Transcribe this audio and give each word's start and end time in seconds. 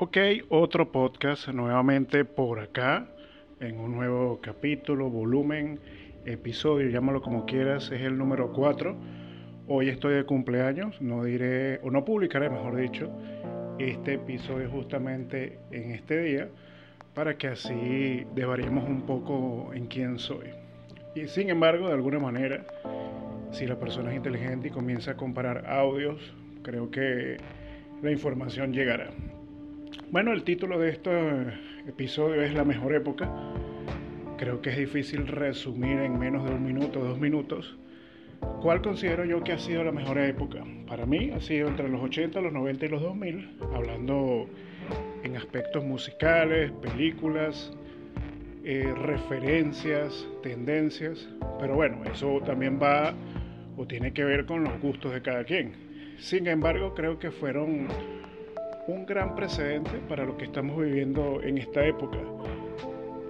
Ok, 0.00 0.16
otro 0.48 0.92
podcast 0.92 1.48
nuevamente 1.48 2.24
por 2.24 2.60
acá, 2.60 3.08
en 3.58 3.80
un 3.80 3.96
nuevo 3.96 4.38
capítulo, 4.40 5.10
volumen, 5.10 5.80
episodio, 6.24 6.88
llámalo 6.88 7.20
como 7.20 7.46
quieras, 7.46 7.90
es 7.90 8.02
el 8.02 8.16
número 8.16 8.52
4. 8.52 8.94
Hoy 9.66 9.88
estoy 9.88 10.14
de 10.14 10.22
cumpleaños, 10.22 11.02
no 11.02 11.24
diré, 11.24 11.80
o 11.82 11.90
no 11.90 12.04
publicaré, 12.04 12.48
mejor 12.48 12.76
dicho, 12.76 13.10
este 13.80 14.14
episodio 14.14 14.70
justamente 14.70 15.58
en 15.72 15.90
este 15.90 16.22
día, 16.22 16.48
para 17.12 17.36
que 17.36 17.48
así 17.48 18.24
devariemos 18.36 18.88
un 18.88 19.02
poco 19.02 19.72
en 19.74 19.86
quién 19.86 20.20
soy. 20.20 20.50
Y 21.16 21.26
sin 21.26 21.50
embargo, 21.50 21.88
de 21.88 21.94
alguna 21.94 22.20
manera, 22.20 22.64
si 23.50 23.66
la 23.66 23.80
persona 23.80 24.12
es 24.12 24.16
inteligente 24.16 24.68
y 24.68 24.70
comienza 24.70 25.10
a 25.10 25.16
comparar 25.16 25.68
audios, 25.68 26.20
creo 26.62 26.88
que 26.88 27.38
la 28.00 28.12
información 28.12 28.72
llegará. 28.72 29.10
Bueno, 30.10 30.32
el 30.32 30.42
título 30.42 30.78
de 30.78 30.90
este 30.90 31.10
episodio 31.86 32.42
es 32.42 32.54
La 32.54 32.64
mejor 32.64 32.94
época. 32.94 33.30
Creo 34.36 34.60
que 34.62 34.70
es 34.70 34.78
difícil 34.78 35.26
resumir 35.26 35.98
en 35.98 36.18
menos 36.18 36.44
de 36.48 36.54
un 36.54 36.64
minuto, 36.64 37.00
dos 37.00 37.18
minutos, 37.18 37.76
cuál 38.62 38.82
considero 38.82 39.24
yo 39.24 39.42
que 39.42 39.52
ha 39.52 39.58
sido 39.58 39.84
la 39.84 39.92
mejor 39.92 40.18
época. 40.18 40.64
Para 40.86 41.06
mí 41.06 41.30
ha 41.30 41.40
sido 41.40 41.68
entre 41.68 41.88
los 41.88 42.02
80, 42.02 42.40
los 42.40 42.52
90 42.52 42.86
y 42.86 42.88
los 42.88 43.02
2000, 43.02 43.58
hablando 43.74 44.48
en 45.22 45.36
aspectos 45.36 45.84
musicales, 45.84 46.70
películas, 46.82 47.72
eh, 48.64 48.92
referencias, 48.94 50.26
tendencias, 50.42 51.28
pero 51.58 51.74
bueno, 51.74 52.02
eso 52.12 52.40
también 52.44 52.78
va 52.80 53.14
o 53.76 53.86
tiene 53.86 54.12
que 54.12 54.24
ver 54.24 54.46
con 54.46 54.64
los 54.64 54.80
gustos 54.80 55.12
de 55.12 55.22
cada 55.22 55.44
quien. 55.44 55.72
Sin 56.18 56.46
embargo, 56.46 56.94
creo 56.94 57.18
que 57.18 57.30
fueron 57.30 57.88
un 58.88 59.04
gran 59.04 59.34
precedente 59.34 59.98
para 60.08 60.24
lo 60.24 60.36
que 60.36 60.46
estamos 60.46 60.78
viviendo 60.78 61.40
en 61.42 61.58
esta 61.58 61.84
época. 61.84 62.18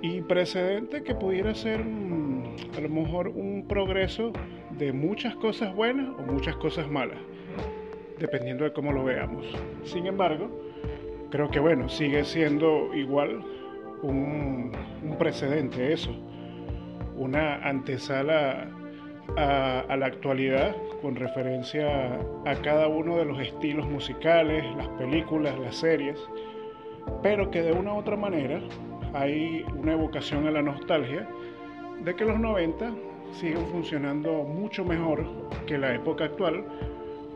Y 0.01 0.23
precedente 0.23 1.03
que 1.03 1.17
pudiera 1.17 1.53
ser 1.55 1.85
mm, 1.85 2.45
a 2.77 2.81
lo 2.81 2.89
mejor 2.89 3.29
un 3.29 3.67
progreso 3.67 4.33
de 4.71 4.93
muchas 4.93 5.35
cosas 5.35 5.75
buenas 5.75 6.09
o 6.17 6.23
muchas 6.23 6.57
cosas 6.57 6.89
malas, 6.89 7.19
dependiendo 8.21 8.65
de 8.65 8.73
cómo 8.73 8.93
lo 8.93 9.05
veamos. 9.05 9.47
Sin 9.83 10.07
embargo, 10.07 10.49
creo 11.31 11.51
que 11.51 11.59
bueno, 11.59 11.89
sigue 11.89 12.25
siendo 12.25 12.95
igual 12.95 13.45
un, 14.03 14.71
precedente 15.19 15.93
eso, 15.93 16.15
una 17.17 17.57
antesala 17.69 18.71
a 19.37 19.97
la 19.97 20.07
actualidad 20.07 20.75
con 21.03 21.17
referencia 21.17 22.19
a 22.45 22.55
cada 22.63 22.89
uno 22.89 23.17
de 23.17 23.25
los 23.25 23.41
estilos 23.41 23.87
musicales, 23.87 24.65
las 24.77 24.89
películas, 24.89 25.59
las 25.59 25.77
series, 25.77 26.19
pero 27.23 27.51
que 27.51 27.63
de 27.63 27.73
una 27.73 27.95
u 27.95 27.99
otra 27.99 28.17
manera 28.17 28.61
hay 29.15 29.65
una 29.77 29.93
evocación 29.93 30.47
a 30.47 30.51
la 30.51 30.63
nostalgia 30.63 31.29
de 32.05 32.15
que 32.15 32.25
los 32.25 32.39
90 32.39 32.93
siguen 33.33 33.67
funcionando 33.67 34.45
mucho 34.45 34.85
mejor 34.85 35.25
que 35.67 35.79
la 35.79 35.95
época 35.95 36.25
actual 36.25 36.65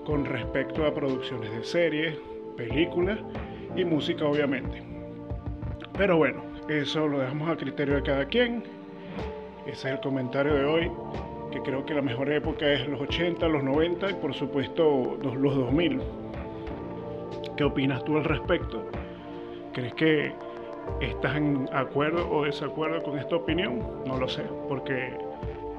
con 0.04 0.24
respecto 0.24 0.86
a 0.86 0.94
producciones 0.94 1.50
de 1.52 1.64
series, 1.64 2.18
películas 2.56 3.18
y 3.76 3.84
música 3.84 4.24
obviamente. 4.24 4.82
Pero 5.96 6.16
bueno, 6.16 6.42
eso 6.68 7.06
lo 7.06 7.20
dejamos 7.20 7.48
a 7.50 7.56
criterio 7.56 7.96
de 7.96 8.02
cada 8.02 8.24
quien. 8.26 8.62
Ese 9.66 9.88
es 9.88 9.94
el 9.94 10.00
comentario 10.00 10.54
de 10.54 10.64
hoy 10.64 10.90
que 11.52 11.60
creo 11.60 11.84
que 11.84 11.94
la 11.94 12.02
mejor 12.02 12.32
época 12.32 12.66
es 12.72 12.88
los 12.88 13.00
80, 13.00 13.46
los 13.46 13.62
90 13.62 14.10
y 14.10 14.14
por 14.14 14.34
supuesto 14.34 15.18
los, 15.22 15.54
2000. 15.54 16.00
¿Qué 17.56 17.64
opinas 17.64 18.02
tú 18.04 18.16
al 18.16 18.24
respecto? 18.24 18.84
¿Crees 19.72 19.94
que 19.94 20.32
estás 21.00 21.36
en 21.36 21.68
acuerdo 21.72 22.28
o 22.28 22.44
desacuerdo 22.44 23.02
con 23.02 23.18
esta 23.18 23.36
opinión? 23.36 23.80
No 24.06 24.18
lo 24.18 24.28
sé, 24.28 24.42
porque 24.68 25.14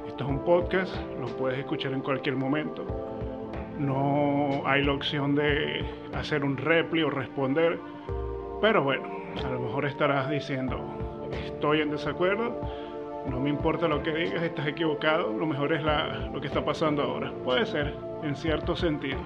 esto 0.08 0.24
es 0.24 0.30
un 0.30 0.40
podcast, 0.46 0.96
lo 1.20 1.28
puedes 1.28 1.60
escuchar 1.60 1.92
en 1.94 2.02
cualquier 2.02 2.36
momento. 2.36 2.86
No 3.80 4.62
hay 4.66 4.84
la 4.84 4.94
opción 4.94 5.34
de 5.36 5.84
hacer 6.14 6.46
un 6.46 6.56
repli 6.56 7.02
o 7.02 7.10
responder, 7.10 7.80
pero 8.62 8.84
bueno, 8.84 9.04
a 9.44 9.50
lo 9.50 9.60
mejor 9.60 9.86
estarás 9.86 10.30
diciendo, 10.30 10.80
estoy 11.48 11.82
en 11.82 11.90
desacuerdo 11.90 12.62
no 13.28 13.40
me 13.40 13.50
importa 13.50 13.88
lo 13.88 14.04
que 14.04 14.12
digas, 14.14 14.44
estás 14.44 14.68
equivocado, 14.68 15.32
lo 15.32 15.46
mejor 15.46 15.74
es 15.74 15.82
lo 15.84 16.42
que 16.42 16.48
está 16.48 16.64
pasando 16.64 17.04
ahora. 17.04 17.32
Puede 17.44 17.66
ser, 17.66 17.96
en 18.24 18.36
cierto 18.36 18.76
sentido. 18.76 19.20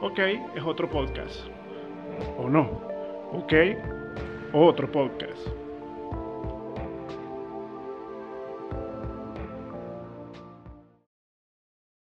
Ok, 0.00 0.18
es 0.54 0.62
otro 0.64 0.88
podcast. 0.88 1.46
¿O 2.38 2.48
no? 2.48 2.62
Ok, 3.32 3.52
otro 4.52 4.90
podcast. 4.90 5.48